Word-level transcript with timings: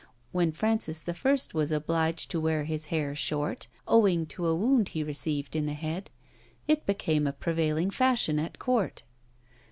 When 0.31 0.51
Francis 0.51 1.05
I. 1.07 1.37
was 1.53 1.71
obliged 1.71 2.31
to 2.31 2.39
wear 2.39 2.63
his 2.63 2.87
hair 2.87 3.13
short, 3.13 3.67
owing 3.87 4.25
to 4.33 4.47
a 4.47 4.55
wound 4.55 4.89
he 4.89 5.03
received 5.03 5.55
in 5.55 5.67
the 5.67 5.73
head, 5.75 6.09
it 6.67 6.87
became 6.87 7.27
a 7.27 7.33
prevailing 7.33 7.91
fashion 7.91 8.39
at 8.39 8.57
court. 8.57 9.03